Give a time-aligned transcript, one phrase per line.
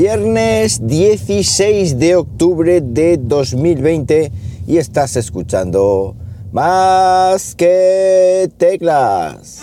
[0.00, 4.32] Viernes 16 de octubre de 2020
[4.66, 6.16] y estás escuchando
[6.52, 9.60] más que teclas.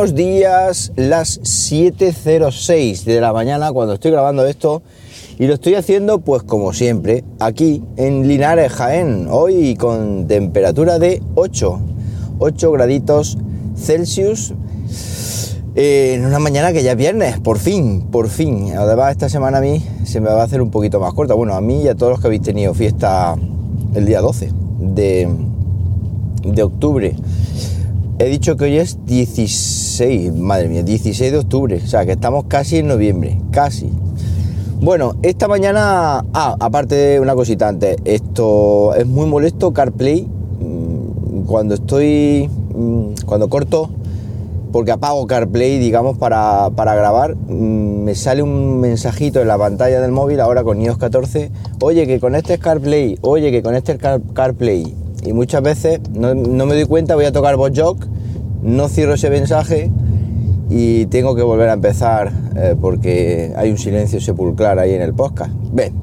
[0.00, 4.80] Buenos días, las 7.06 de la mañana cuando estoy grabando esto
[5.38, 11.22] y lo estoy haciendo pues como siempre, aquí en Linares, Jaén, hoy con temperatura de
[11.34, 11.80] 8,
[12.38, 13.36] 8 graditos
[13.76, 14.54] Celsius
[15.74, 18.72] en una mañana que ya es viernes, por fin, por fin.
[18.78, 21.52] Además esta semana a mí se me va a hacer un poquito más corta, bueno,
[21.52, 23.36] a mí y a todos los que habéis tenido fiesta
[23.94, 25.28] el día 12 de,
[26.42, 27.14] de octubre.
[28.20, 32.44] He dicho que hoy es 16, madre mía, 16 de octubre, o sea que estamos
[32.48, 33.90] casi en noviembre, casi.
[34.78, 41.46] Bueno, esta mañana, ah, aparte de una cosita antes, esto es muy molesto CarPlay mm,
[41.46, 43.88] cuando estoy, mm, cuando corto,
[44.70, 49.98] porque apago CarPlay, digamos, para, para grabar, mm, me sale un mensajito en la pantalla
[50.02, 51.50] del móvil ahora con iOS 14,
[51.80, 56.34] oye que con este CarPlay, oye que con este Car CarPlay, y muchas veces no,
[56.34, 57.98] me doy cuenta, voy a tocar Jog,
[58.62, 59.90] no cierro ese mensaje
[60.68, 65.14] y tengo que volver a empezar eh, porque hay un silencio sepulcral ahí en el
[65.14, 65.52] podcast.
[65.72, 65.94] Ven,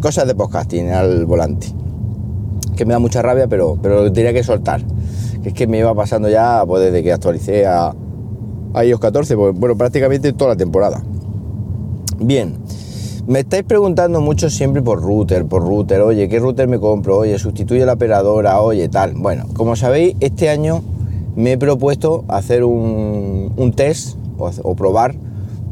[0.00, 1.68] cosas de podcasting al volante,
[2.76, 4.82] que me da mucha rabia, pero, pero lo tenía que soltar.
[5.42, 7.94] Que es que me iba pasando ya pues, desde que actualicé a,
[8.74, 11.02] a iOS 14, pues, bueno, prácticamente toda la temporada.
[12.18, 12.56] Bien,
[13.28, 17.18] me estáis preguntando mucho siempre por router, por router, oye, ¿qué router me compro?
[17.18, 19.12] Oye, sustituye la operadora, oye, tal.
[19.12, 20.82] Bueno, como sabéis, este año
[21.36, 25.14] me he propuesto hacer un, test o, probar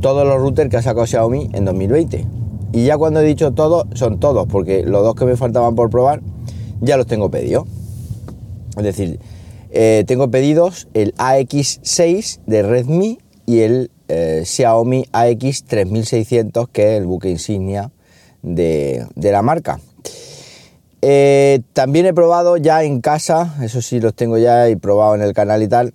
[0.02, 2.27] todos los routers que ha sacado Xiaomi en 2020.
[2.72, 5.89] Y ya cuando he dicho todos, son todos, porque los dos que me faltaban por
[5.89, 6.20] probar
[6.83, 7.64] ya los tengo pedidos.
[8.77, 9.18] Es decir,
[9.70, 17.06] eh, tengo pedidos el AX6 de Redmi y el eh, Xiaomi AX3600, que es el
[17.06, 17.90] buque insignia
[18.42, 19.80] de, la marca.
[21.02, 25.22] Eh, también he probado ya en casa, eso sí los tengo ya y probado en
[25.22, 25.95] el canal y tal,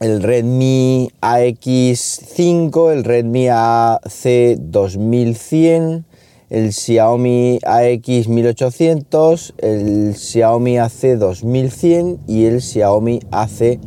[0.00, 6.04] el Redmi AX5, el Redmi AC2100,
[6.50, 13.78] el Xiaomi AX1800, el Xiaomi AC2100 y el Xiaomi AC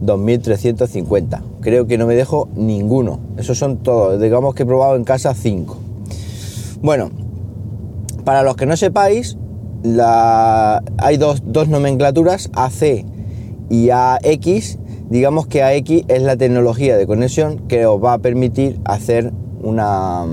[0.00, 1.42] 2350.
[1.60, 3.20] Creo que no me dejo ninguno.
[3.36, 4.20] Esos son todos.
[4.20, 5.76] Digamos que he probado en casa 5.
[6.82, 7.10] Bueno,
[8.24, 9.36] para los que no sepáis,
[10.98, 13.04] hay dos, nomenclaturas, AC
[13.70, 14.78] y AX.
[15.10, 19.32] Digamos que AX es la tecnología de conexión que os va a permitir hacer
[19.62, 20.24] una,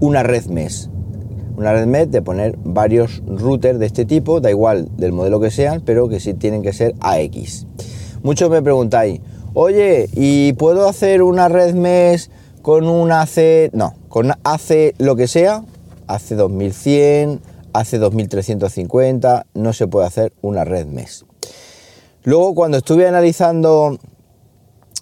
[0.00, 0.88] una red mesh.
[1.56, 5.50] Una red mesh de poner varios routers de este tipo, da igual del modelo que
[5.50, 7.66] sean, pero que sí tienen que ser AX.
[8.22, 9.20] Muchos me preguntáis,
[9.54, 12.30] oye, ¿y puedo hacer una red mes
[12.62, 13.70] con un AC?
[13.72, 15.64] No, con AC lo que sea,
[16.06, 17.40] AC 2100,
[17.72, 21.24] AC 2350, no se puede hacer una red mes.
[22.24, 23.98] Luego cuando estuve analizando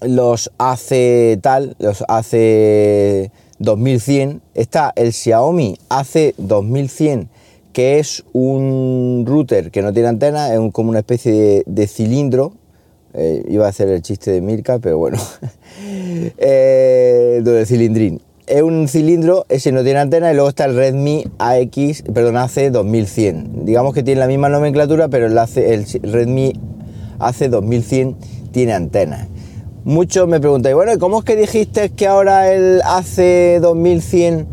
[0.03, 7.31] los AC tal, los AC 2100, está el Xiaomi AC 2100
[7.73, 12.53] que es un router que no tiene antena, es como una especie de cilindro
[13.15, 15.19] eh, iba a hacer el chiste de Mirka, pero bueno.
[16.39, 18.21] eh, de cilindrín.
[18.47, 22.71] Es un cilindro, ese no tiene antena, y luego está el Redmi AX, perdón, AC
[22.71, 23.65] 2100.
[23.65, 26.53] Digamos que tiene la misma nomenclatura, pero el, el Redmi
[27.19, 28.17] AC 2100
[28.53, 29.29] tiene antena.
[29.85, 34.47] Muchos me preguntáis, bueno, ¿cómo es que dijiste que ahora el AC 2100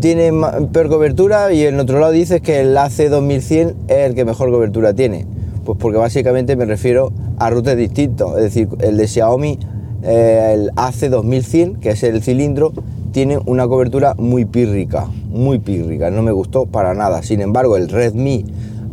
[0.00, 0.32] tiene
[0.72, 4.50] peor cobertura y en otro lado dices que el AC 2100 es el que mejor
[4.50, 5.26] cobertura tiene?
[5.64, 8.36] Pues porque básicamente me refiero a routers distintos.
[8.36, 9.58] Es decir, el de Xiaomi,
[10.02, 12.72] eh, el AC2100, que es el cilindro,
[13.12, 17.22] tiene una cobertura muy pírrica, muy pírrica, no me gustó para nada.
[17.22, 18.44] Sin embargo, el Redmi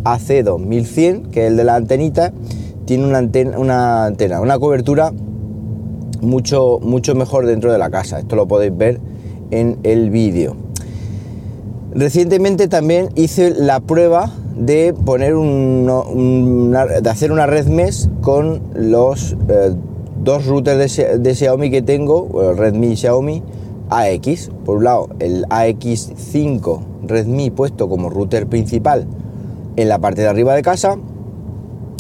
[0.03, 2.33] AC2100, que es el de la antenita,
[2.86, 5.12] tiene una antena, una, antena, una cobertura
[6.21, 8.19] mucho, mucho mejor dentro de la casa.
[8.19, 9.00] Esto lo podéis ver
[9.51, 10.56] en el vídeo.
[11.94, 19.74] Recientemente también hice la prueba de poner de hacer una red mesh con los eh,
[20.24, 23.44] dos routers de, Xiaomi que tengo, Redmi y Xiaomi
[23.89, 24.50] AX.
[24.65, 29.07] Por un lado, el AX5 Redmi puesto como router principal
[29.75, 30.98] en la parte de arriba de casa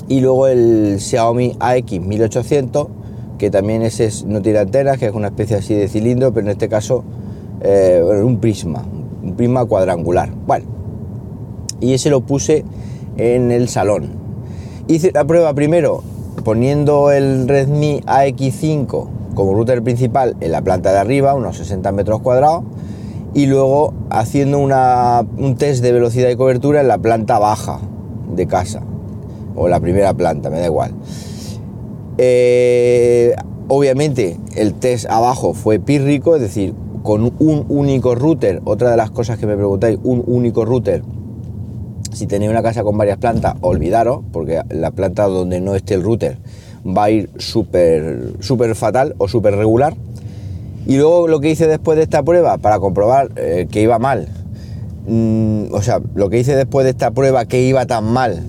[0.07, 2.87] Y luego el Xiaomi AX 1800,
[3.37, 6.51] que también ese no tiene antenas, que es una especie así de cilindro, pero en
[6.51, 7.03] este caso
[7.61, 8.83] eh, un prisma,
[9.23, 10.29] un prisma cuadrangular.
[11.79, 12.65] Y ese lo puse
[13.17, 14.09] en el salón.
[14.87, 16.03] Hice la prueba primero
[16.43, 19.07] poniendo el Redmi AX5
[19.37, 22.63] como router principal en la planta de arriba, unos 60 metros cuadrados,
[23.35, 27.79] y luego haciendo un test de velocidad y cobertura en la planta baja
[28.35, 28.81] de casa,
[29.55, 30.95] o la primera planta, me da igual.
[32.17, 33.35] Eh,
[33.67, 39.11] obviamente el test abajo fue pírrico, es decir, con un único router, otra de las
[39.11, 41.03] cosas que me preguntáis, un único router,
[42.17, 46.03] si tenéis una casa con varias plantas, olvidaros, porque la planta donde no esté el
[46.03, 46.37] router
[46.85, 49.95] va a ir súper fatal o súper regular.
[50.87, 54.29] Y luego lo que hice después de esta prueba para comprobar eh, que iba mal,
[55.05, 58.41] mm, o sea, lo que hice después de esta prueba que iba tan mal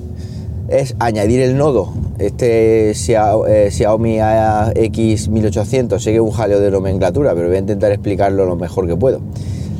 [0.68, 7.34] es añadir el nodo, este eh, Xiaomi AX1800, sé que es un jaleo de nomenclatura,
[7.34, 9.20] pero voy a intentar explicarlo lo mejor que puedo.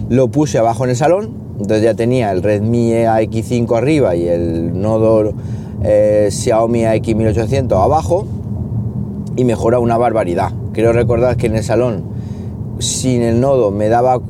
[0.09, 4.81] Lo puse abajo en el salón, entonces ya tenía el Redmi AX5 arriba y el
[4.81, 5.33] nodo
[5.83, 8.27] eh, Xiaomi AX1800 abajo
[9.37, 10.53] y mejora una barbaridad.
[10.73, 12.05] Quiero recordar que en el salón
[12.79, 14.21] sin el nodo me daba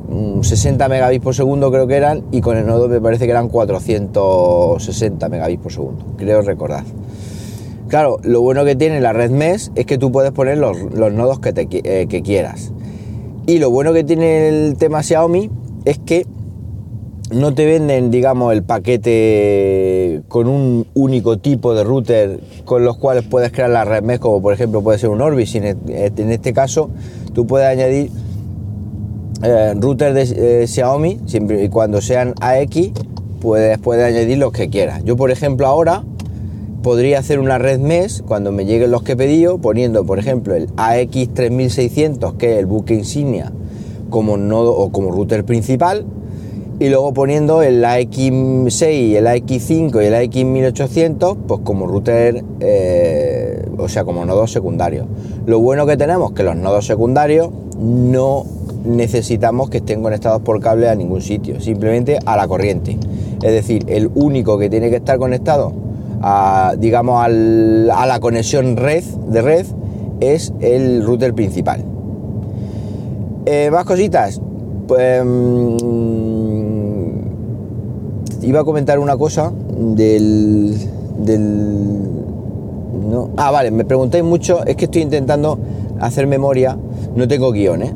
[0.41, 3.31] 60 mm, megabits por segundo creo que eran y con el nodo me parece que
[3.31, 6.83] eran 460 megabits por segundo, creo recordar.
[7.89, 11.39] Claro, lo bueno que tiene la red MES es que tú puedes poner los, nodos
[11.39, 12.71] que, te, eh, que quieras.
[13.47, 15.49] Y lo bueno que tiene el tema Xiaomi
[15.85, 16.27] es que
[17.31, 23.23] no te venden, digamos, el paquete con un único tipo de router con los cuales
[23.23, 25.53] puedes crear la red mesh, como por ejemplo puede ser un Orbis.
[25.55, 26.89] En este caso,
[27.33, 28.09] tú puedes añadir
[29.43, 32.91] eh, routers de eh, Xiaomi, siempre y cuando sean AX,
[33.39, 35.03] puedes, puedes añadir los que quieras.
[35.03, 36.03] Yo, por ejemplo, ahora
[36.81, 40.55] podría hacer una red mesh cuando me lleguen los que he pedido, poniendo, por ejemplo,
[40.55, 43.51] el AX3600, que es el buque insignia,
[44.09, 46.05] como nodo o como router principal
[46.79, 53.89] y luego poniendo el AX6, el AX5 y el AX1800 pues como router, eh, o
[53.89, 55.05] sea, como nodos secundarios.
[55.45, 58.45] Lo bueno que tenemos es que los nodos secundarios no
[58.85, 62.97] necesitamos que estén conectados por cable a ningún sitio, simplemente a la corriente.
[63.43, 65.73] Es decir, el único que tiene que estar conectado
[66.21, 69.65] a, digamos, a la conexión red de red
[70.21, 71.83] es el router principal.
[73.45, 74.41] Eh, más cositas.
[74.87, 76.58] Pues, mm,
[78.41, 80.75] iba a comentar una cosa del,
[83.09, 83.29] no.
[83.37, 85.59] Ah, vale, me preguntáis mucho, es que estoy intentando
[85.99, 86.77] hacer memoria,
[87.15, 87.93] no tengo guiones.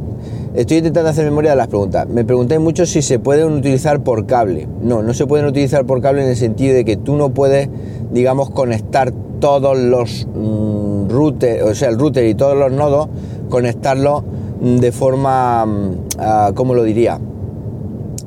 [0.53, 2.07] Estoy intentando hacer memoria de las preguntas.
[2.07, 4.67] Me preguntáis mucho si se pueden utilizar por cable.
[4.81, 7.69] No, no se pueden utilizar por cable en el sentido de que tú no puedes,
[8.11, 13.09] digamos, conectar todos los mm, routers, o sea, el router y todos los nodos,
[13.49, 14.23] conectarlos
[14.61, 17.19] de forma, mm, ah, ¿cómo lo diría?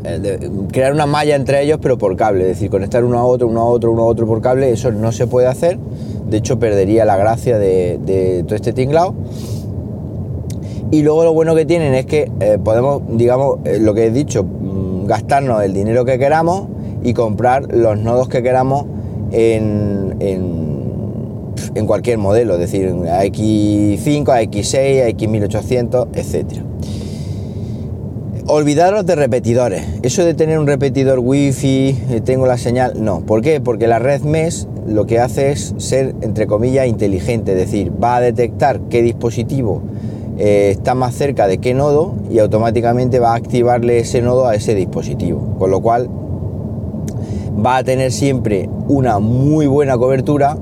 [0.08, 3.48] Eh, crear una malla entre ellos, pero por cable, es decir, conectar uno a otro,
[3.48, 5.78] uno a otro, uno a otro por cable, eso no se puede hacer.
[6.28, 9.14] De hecho, perdería la gracia de, todo este tinglado.
[10.92, 14.10] Y luego lo bueno que tienen es que eh, podemos, digamos, eh, lo que he
[14.12, 16.68] dicho, mm, gastarnos el dinero que queramos
[17.02, 18.86] y comprar los nodos que queramos
[19.32, 26.62] en, en, cualquier modelo, es decir, AX5, AX6, AX1800, etcétera.
[28.48, 29.84] Olvidaros de repetidores.
[30.02, 33.22] Eso de tener un repetidor wifi, eh, tengo la señal, no.
[33.22, 33.60] ¿Por qué?
[33.60, 37.54] Porque la red MES lo que hace es ser, entre comillas, inteligente.
[37.54, 39.82] Es decir, va a detectar qué dispositivo
[40.38, 44.54] eh, está más cerca de qué nodo y automáticamente va a activarle ese nodo a
[44.54, 45.56] ese dispositivo.
[45.58, 46.08] Con lo cual
[47.64, 50.56] va a tener siempre una muy buena cobertura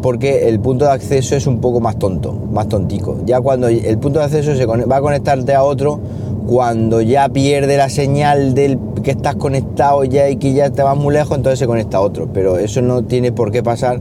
[0.00, 3.18] porque el punto de acceso es un poco más tonto, más tontico.
[3.26, 6.00] Ya cuando el punto de acceso se va a conectarte a otro,
[6.46, 10.96] cuando ya pierde la señal del que estás conectado ya y que ya te vas
[10.96, 12.28] muy lejos, entonces se conecta a otro.
[12.32, 14.00] Pero eso no tiene por qué pasar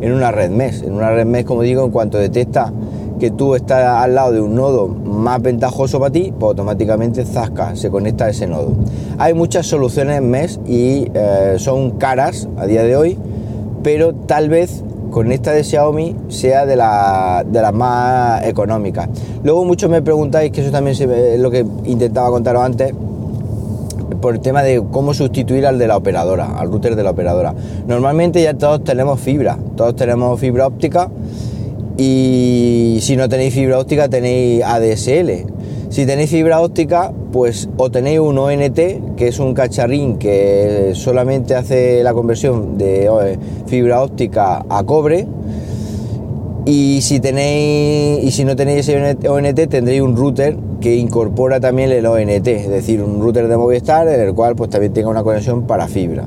[0.00, 0.82] en una red MES.
[0.82, 2.72] En una red MES, como digo, en cuanto detecta
[3.18, 7.74] que tú estás al lado de un nodo más ventajoso para ti, pues automáticamente zasca,
[7.74, 8.74] se conecta a ese nodo.
[9.18, 13.18] Hay muchas soluciones MES y eh, son caras a día de hoy,
[13.82, 14.84] pero tal vez
[15.16, 19.08] con esta de Xiaomi sea de, la, de las más económicas.
[19.42, 22.92] Luego muchos me preguntáis, que eso también es lo que intentaba contaros antes,
[24.20, 27.54] por el tema de cómo sustituir al de la operadora, al router de la operadora.
[27.88, 31.08] Normalmente ya todos tenemos fibra, todos tenemos fibra óptica
[31.96, 35.55] y si no tenéis fibra óptica tenéis ADSL.
[35.88, 41.54] Si tenéis fibra óptica, pues o tenéis un ONT, que es un cacharrín que solamente
[41.54, 45.26] hace la conversión de eh, fibra óptica a cobre,
[46.68, 51.92] Y si tenéis y si no tenéis ese ONT tendréis un router que incorpora también
[51.92, 55.22] el ONT, es decir, un router de Movistar en el cual pues también tenga una
[55.22, 56.24] conexión para fibra.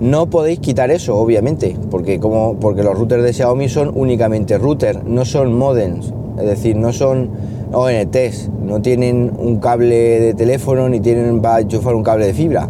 [0.00, 5.04] No podéis quitar eso, obviamente, porque como porque los routers de Xiaomi son únicamente router,
[5.04, 7.28] no son modems, es decir, no son
[7.72, 12.68] ONTs, no tienen un cable de teléfono ni tienen para enchufar un cable de fibra.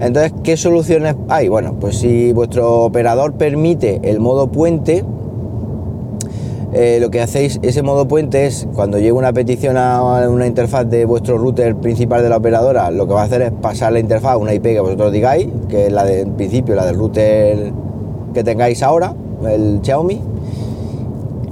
[0.00, 1.48] Entonces, ¿qué soluciones hay?
[1.48, 5.04] Bueno, pues si vuestro operador permite el modo puente,
[6.72, 10.86] eh, lo que hacéis, ese modo puente es cuando llega una petición a una interfaz
[10.90, 14.00] de vuestro router principal de la operadora, lo que va a hacer es pasar la
[14.00, 17.72] interfaz a una IP que vosotros digáis, que es la del principio, la del router
[18.34, 19.14] que tengáis ahora,
[19.48, 20.20] el Xiaomi.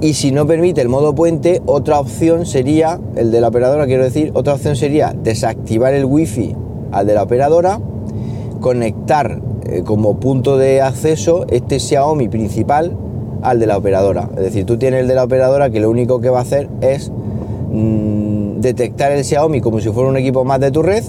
[0.00, 4.04] Y si no permite el modo puente, otra opción sería, el de la operadora quiero
[4.04, 6.54] decir, otra opción sería desactivar el wifi
[6.92, 7.80] al de la operadora,
[8.60, 12.96] conectar eh, como punto de acceso este Xiaomi principal
[13.42, 14.28] al de la operadora.
[14.36, 16.68] Es decir, tú tienes el de la operadora que lo único que va a hacer
[16.80, 17.10] es
[17.70, 21.04] mm, detectar el Xiaomi como si fuera un equipo más de tu red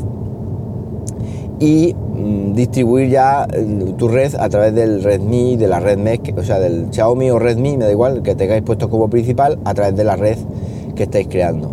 [1.59, 6.33] y mm, distribuir ya eh, tu red a través del Redmi, de la red Mesh,
[6.37, 9.73] o sea, del Xiaomi o Redmi, me da igual, que tengáis puesto como principal a
[9.73, 10.37] través de la red
[10.95, 11.71] que estáis creando.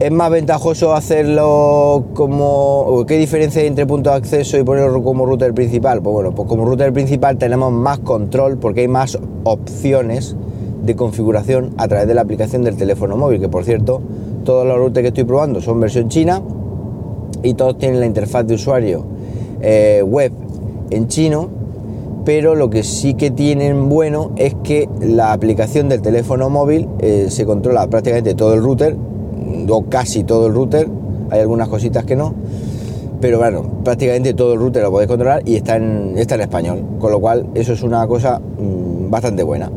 [0.00, 3.04] ¿Es más ventajoso hacerlo como...
[3.06, 6.02] ¿Qué diferencia hay entre punto de acceso y ponerlo como router principal?
[6.02, 10.34] Pues bueno, pues como router principal tenemos más control porque hay más opciones
[10.84, 14.02] de configuración a través de la aplicación del teléfono móvil, que por cierto,
[14.44, 16.42] todos los routers que estoy probando son versión china
[17.42, 19.04] y todos tienen la interfaz de usuario
[19.60, 20.32] eh, web
[20.90, 21.48] en chino,
[22.24, 27.26] pero lo que sí que tienen bueno es que la aplicación del teléfono móvil eh,
[27.28, 28.96] se controla prácticamente todo el router
[29.68, 30.88] o casi todo el router,
[31.30, 32.34] hay algunas cositas que no,
[33.20, 36.82] pero bueno, prácticamente todo el router lo podéis controlar y está en, está en español,
[36.98, 39.70] con lo cual eso es una cosa mm, bastante buena.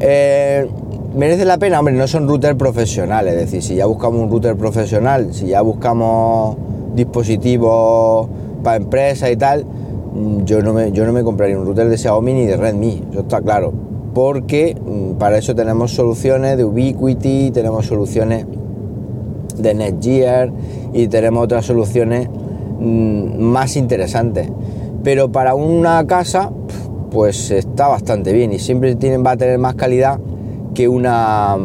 [0.00, 0.66] Eh,
[1.14, 4.56] merece la pena, hombre, no son routers profesionales, es decir, si ya buscamos un router
[4.56, 6.56] profesional, si ya buscamos
[6.94, 8.28] dispositivos
[8.62, 11.98] para empresa y tal, mm, yo no, me, yo no me compraría un router de
[11.98, 13.72] Xiaomi ni de Redmi, eso está claro,
[14.14, 18.46] porque mm, para eso tenemos soluciones de Ubiquiti, tenemos soluciones
[19.58, 20.50] de Netgear
[20.94, 22.28] y tenemos otras soluciones
[22.80, 24.48] mm, más interesantes.
[25.04, 26.52] Pero para una casa,
[27.10, 30.18] pues está bastante bien y siempre tienen, va a tener más calidad
[30.74, 31.56] que una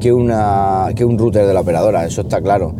[0.00, 2.74] que una que un router de la operadora, eso está claro.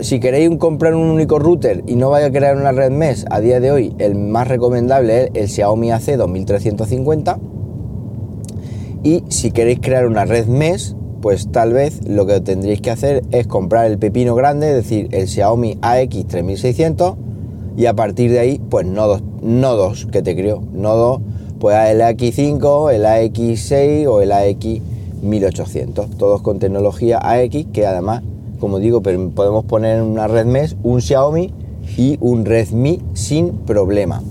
[0.00, 3.40] si queréis comprar un único router y no vaya a crear una red MES, a
[3.40, 7.38] día de hoy el más recomendable es el Xiaomi AC 2350.
[9.02, 13.22] Y si queréis crear una red MES, pues tal vez lo que tendréis que hacer
[13.30, 17.16] es comprar el pepino grande, es decir, el Xiaomi AX3600
[17.76, 21.20] y a partir de ahí, pues nodos, nodos que te creo, nodos,
[21.66, 28.22] pues el AX5, el AX6 o el AX1800, todos con tecnología AX que además,
[28.60, 31.52] como digo, podemos poner en una red MES un Xiaomi
[31.96, 34.22] y un Redmi sin problema.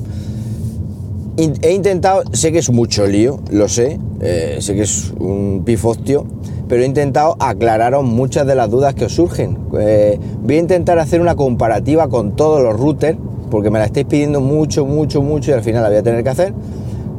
[1.35, 6.25] He intentado, sé que es mucho lío, lo sé, eh, sé que es un pifostio,
[6.69, 9.57] pero he intentado aclararos muchas de las dudas que os surgen.
[9.77, 13.17] Eh, voy a intentar hacer una comparativa con todos los routers,
[13.51, 16.23] porque me la estáis pidiendo mucho, mucho, mucho y al final la voy a tener
[16.23, 16.53] que hacer.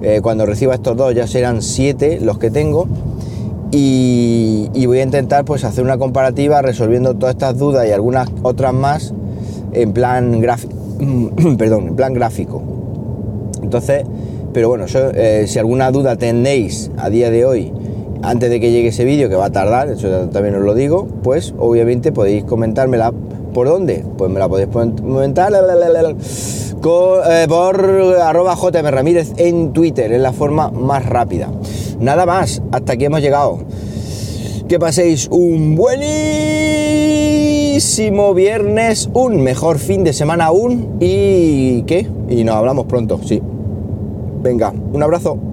[0.02, 2.86] Eh, cuando reciba estos dos ya serán siete los que tengo.
[3.72, 8.72] Y, voy a intentar pues hacer una comparativa resolviendo todas estas dudas y algunas otras
[8.72, 9.12] más
[9.72, 10.74] en plan gráfico.
[11.58, 12.62] perdón, en plan gráfico.
[13.62, 14.04] Entonces,
[14.52, 17.72] pero bueno, eh, si alguna duda tenéis a día de hoy
[18.22, 21.06] antes de que llegue ese vídeo, que va a tardar, eso también os lo digo,
[21.22, 23.12] pues obviamente podéis comentármela.
[23.52, 24.04] ¿Por dónde?
[24.18, 25.50] Pues me la podéis comentar
[26.84, 27.80] eh, por
[28.20, 31.50] arroba JM Ramírez en Twitter, es la forma más rápida.
[31.98, 33.58] Nada más, hasta aquí hemos llegado.
[34.68, 36.04] Que paséis un buenísimo
[38.34, 42.06] viernes, un mejor fin de semana aún y ¿qué?
[42.28, 43.42] Y nos hablamos pronto, sí.
[44.42, 45.46] Venga, un abrazo.